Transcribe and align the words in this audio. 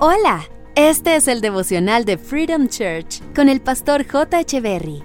Hola, 0.00 0.44
este 0.76 1.16
es 1.16 1.26
el 1.26 1.40
devocional 1.40 2.04
de 2.04 2.18
Freedom 2.18 2.68
Church 2.68 3.20
con 3.34 3.48
el 3.48 3.60
pastor 3.60 4.06
J. 4.06 4.38
Echeverry. 4.38 5.02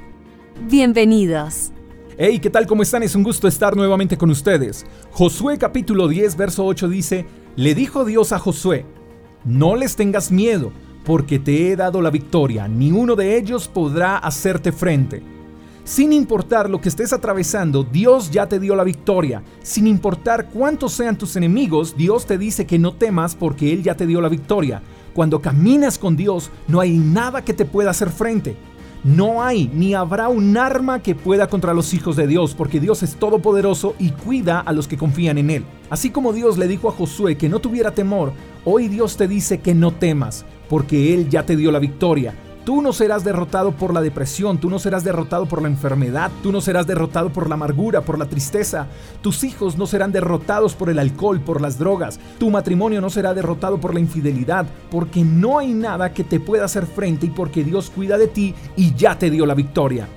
Bienvenidos. 0.69 1.71
Hey, 2.15 2.37
¿qué 2.37 2.51
tal? 2.51 2.67
¿Cómo 2.67 2.83
están? 2.83 3.01
Es 3.01 3.15
un 3.15 3.23
gusto 3.23 3.47
estar 3.47 3.75
nuevamente 3.75 4.19
con 4.19 4.29
ustedes. 4.29 4.85
Josué 5.09 5.57
capítulo 5.57 6.07
10, 6.07 6.37
verso 6.37 6.63
8 6.63 6.89
dice, 6.89 7.25
Le 7.55 7.73
dijo 7.73 8.05
Dios 8.05 8.33
a 8.33 8.37
Josué, 8.37 8.85
No 9.43 9.75
les 9.75 9.95
tengas 9.95 10.31
miedo, 10.31 10.71
porque 11.03 11.39
te 11.39 11.71
he 11.71 11.75
dado 11.75 11.99
la 11.99 12.11
victoria, 12.11 12.67
ni 12.67 12.91
uno 12.91 13.15
de 13.15 13.35
ellos 13.35 13.67
podrá 13.67 14.19
hacerte 14.19 14.71
frente. 14.71 15.23
Sin 15.85 16.13
importar 16.13 16.69
lo 16.69 16.79
que 16.79 16.87
estés 16.87 17.11
atravesando, 17.11 17.83
Dios 17.83 18.31
ya 18.31 18.47
te 18.47 18.57
dio 18.57 18.73
la 18.73 18.85
victoria. 18.85 19.43
Sin 19.63 19.85
importar 19.85 20.47
cuántos 20.49 20.93
sean 20.93 21.17
tus 21.17 21.35
enemigos, 21.35 21.97
Dios 21.97 22.25
te 22.25 22.37
dice 22.37 22.65
que 22.65 22.79
no 22.79 22.93
temas 22.93 23.35
porque 23.35 23.73
Él 23.73 23.83
ya 23.83 23.95
te 23.95 24.07
dio 24.07 24.21
la 24.21 24.29
victoria. 24.29 24.81
Cuando 25.13 25.41
caminas 25.41 25.97
con 25.99 26.15
Dios, 26.15 26.51
no 26.69 26.79
hay 26.79 26.97
nada 26.97 27.43
que 27.43 27.53
te 27.53 27.65
pueda 27.65 27.89
hacer 27.89 28.11
frente. 28.11 28.55
No 29.03 29.43
hay 29.43 29.69
ni 29.73 29.93
habrá 29.93 30.29
un 30.29 30.55
arma 30.55 31.03
que 31.03 31.15
pueda 31.15 31.47
contra 31.47 31.73
los 31.73 31.93
hijos 31.93 32.15
de 32.15 32.27
Dios, 32.27 32.55
porque 32.55 32.79
Dios 32.79 33.03
es 33.03 33.15
todopoderoso 33.15 33.93
y 33.99 34.11
cuida 34.11 34.61
a 34.61 34.71
los 34.71 34.87
que 34.87 34.97
confían 34.97 35.37
en 35.37 35.49
Él. 35.49 35.65
Así 35.89 36.11
como 36.11 36.31
Dios 36.31 36.57
le 36.57 36.69
dijo 36.69 36.87
a 36.87 36.93
Josué 36.93 37.35
que 37.35 37.49
no 37.49 37.59
tuviera 37.59 37.91
temor, 37.91 38.31
hoy 38.63 38.87
Dios 38.87 39.17
te 39.17 39.27
dice 39.27 39.59
que 39.59 39.75
no 39.75 39.91
temas, 39.91 40.45
porque 40.69 41.13
Él 41.13 41.27
ya 41.29 41.45
te 41.45 41.57
dio 41.57 41.73
la 41.73 41.79
victoria. 41.79 42.33
Tú 42.65 42.81
no 42.81 42.93
serás 42.93 43.25
derrotado 43.25 43.73
por 43.73 43.93
la 43.93 43.99
depresión, 43.99 44.57
tú 44.57 44.69
no 44.69 44.79
serás 44.79 45.03
derrotado 45.03 45.47
por 45.47 45.61
la 45.61 45.67
enfermedad, 45.67 46.31
tú 46.41 46.53
no 46.53 46.61
serás 46.61 46.87
derrotado 46.87 47.29
por 47.29 47.49
la 47.49 47.55
amargura, 47.55 48.01
por 48.01 48.17
la 48.17 48.27
tristeza. 48.27 48.87
Tus 49.21 49.43
hijos 49.43 49.77
no 49.77 49.85
serán 49.85 50.13
derrotados 50.13 50.73
por 50.73 50.89
el 50.89 50.97
alcohol, 50.97 51.41
por 51.41 51.59
las 51.59 51.77
drogas. 51.77 52.21
Tu 52.39 52.49
matrimonio 52.49 53.01
no 53.01 53.09
será 53.09 53.33
derrotado 53.33 53.81
por 53.81 53.93
la 53.93 53.99
infidelidad, 53.99 54.65
porque 54.89 55.25
no 55.25 55.59
hay 55.59 55.73
nada 55.73 56.13
que 56.13 56.23
te 56.23 56.39
pueda 56.39 56.63
hacer 56.63 56.85
frente 56.85 57.25
y 57.25 57.31
porque 57.31 57.65
Dios 57.65 57.89
cuida 57.89 58.17
de 58.17 58.27
ti 58.27 58.55
y 58.77 58.95
ya 58.95 59.19
te 59.19 59.29
dio 59.29 59.45
la 59.45 59.55
victoria. 59.55 60.07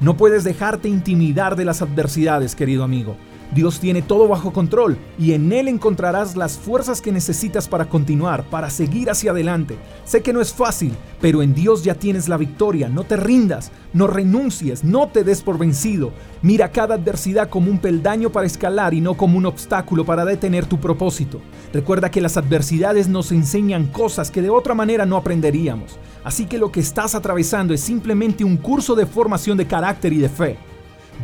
No 0.00 0.14
puedes 0.14 0.44
dejarte 0.44 0.90
intimidar 0.90 1.56
de 1.56 1.64
las 1.64 1.80
adversidades, 1.80 2.54
querido 2.54 2.84
amigo. 2.84 3.16
Dios 3.54 3.78
tiene 3.78 4.02
todo 4.02 4.26
bajo 4.26 4.52
control 4.52 4.98
y 5.16 5.32
en 5.32 5.52
Él 5.52 5.68
encontrarás 5.68 6.36
las 6.36 6.58
fuerzas 6.58 7.00
que 7.00 7.12
necesitas 7.12 7.68
para 7.68 7.88
continuar, 7.88 8.42
para 8.50 8.68
seguir 8.68 9.10
hacia 9.10 9.30
adelante. 9.30 9.76
Sé 10.04 10.22
que 10.22 10.32
no 10.32 10.40
es 10.40 10.52
fácil, 10.52 10.92
pero 11.20 11.40
en 11.40 11.54
Dios 11.54 11.84
ya 11.84 11.94
tienes 11.94 12.28
la 12.28 12.36
victoria. 12.36 12.88
No 12.88 13.04
te 13.04 13.16
rindas, 13.16 13.70
no 13.92 14.08
renuncies, 14.08 14.82
no 14.82 15.08
te 15.08 15.22
des 15.22 15.40
por 15.40 15.56
vencido. 15.56 16.12
Mira 16.42 16.72
cada 16.72 16.96
adversidad 16.96 17.48
como 17.48 17.70
un 17.70 17.78
peldaño 17.78 18.30
para 18.30 18.46
escalar 18.46 18.92
y 18.92 19.00
no 19.00 19.14
como 19.14 19.38
un 19.38 19.46
obstáculo 19.46 20.04
para 20.04 20.24
detener 20.24 20.66
tu 20.66 20.80
propósito. 20.80 21.40
Recuerda 21.72 22.10
que 22.10 22.20
las 22.20 22.36
adversidades 22.36 23.08
nos 23.08 23.30
enseñan 23.30 23.86
cosas 23.86 24.32
que 24.32 24.42
de 24.42 24.50
otra 24.50 24.74
manera 24.74 25.06
no 25.06 25.16
aprenderíamos. 25.16 25.96
Así 26.24 26.46
que 26.46 26.58
lo 26.58 26.72
que 26.72 26.80
estás 26.80 27.14
atravesando 27.14 27.72
es 27.72 27.80
simplemente 27.80 28.42
un 28.42 28.56
curso 28.56 28.96
de 28.96 29.06
formación 29.06 29.56
de 29.56 29.66
carácter 29.66 30.12
y 30.12 30.18
de 30.18 30.28
fe. 30.28 30.58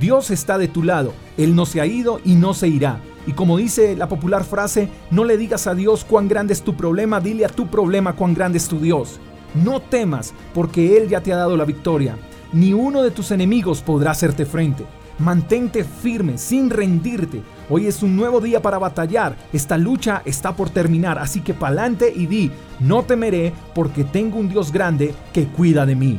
Dios 0.01 0.31
está 0.31 0.57
de 0.57 0.67
tu 0.67 0.83
lado, 0.83 1.13
Él 1.37 1.55
no 1.55 1.67
se 1.67 1.79
ha 1.83 1.85
ido 1.87 2.21
y 2.25 2.35
no 2.35 2.55
se 2.55 2.69
irá. 2.69 3.01
Y 3.27 3.33
como 3.33 3.59
dice 3.59 3.95
la 3.97 4.09
popular 4.09 4.45
frase, 4.45 4.89
no 5.11 5.25
le 5.25 5.37
digas 5.37 5.67
a 5.67 5.75
Dios 5.75 6.07
cuán 6.09 6.27
grande 6.27 6.55
es 6.55 6.63
tu 6.63 6.75
problema, 6.75 7.21
dile 7.21 7.45
a 7.45 7.51
tu 7.51 7.67
problema 7.67 8.15
cuán 8.15 8.33
grande 8.33 8.57
es 8.57 8.67
tu 8.67 8.81
Dios. 8.81 9.21
No 9.55 9.81
temas, 9.81 10.33
porque 10.55 10.97
Él 10.97 11.11
ya 11.11 11.21
te 11.21 11.35
ha 11.35 11.37
dado 11.37 11.55
la 11.55 11.67
victoria. 11.67 12.17
Ni 12.55 12.73
uno 12.73 13.03
de 13.03 13.11
tus 13.11 13.31
enemigos 13.31 13.83
podrá 13.83 14.13
hacerte 14.13 14.47
frente. 14.47 14.87
Mantente 15.19 15.85
firme, 15.85 16.39
sin 16.39 16.71
rendirte. 16.71 17.43
Hoy 17.69 17.87
es 17.87 18.03
un 18.03 18.17
nuevo 18.17 18.41
día 18.41 18.63
para 18.63 18.79
batallar. 18.79 19.37
Esta 19.53 19.77
lucha 19.77 20.23
está 20.25 20.57
por 20.57 20.71
terminar, 20.71 21.19
así 21.19 21.43
que 21.43 21.53
pa'lante 21.53 22.11
y 22.17 22.25
di, 22.25 22.51
no 22.81 23.03
temeré 23.03 23.53
porque 23.75 24.05
tengo 24.05 24.39
un 24.39 24.49
Dios 24.49 24.73
grande 24.73 25.15
que 25.35 25.47
cuida 25.47 25.85
de 25.85 25.95
mí. 25.95 26.19